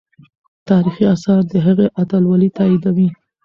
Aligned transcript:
تاریخي 0.69 1.03
آثار 1.15 1.41
د 1.51 1.53
هغې 1.65 1.87
اتلولي 2.01 2.49
تاییدوي. 2.57 3.09